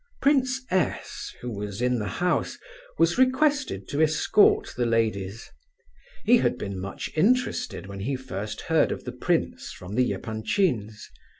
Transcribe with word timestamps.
Prince 0.19 0.61
S., 0.71 1.31
who 1.41 1.51
was 1.51 1.79
in 1.79 1.99
the 1.99 2.07
house, 2.07 2.57
was 2.97 3.19
requested 3.19 3.87
to 3.89 4.01
escort 4.01 4.73
the 4.75 4.87
ladies. 4.87 5.47
He 6.25 6.37
had 6.37 6.57
been 6.57 6.79
much 6.79 7.11
interested 7.15 7.85
when 7.85 7.99
he 7.99 8.15
first 8.15 8.61
heard 8.61 8.91
of 8.91 9.03
the 9.03 9.11
prince 9.11 9.71
from 9.71 9.93
the 9.93 10.11
Epanchins. 10.11 11.07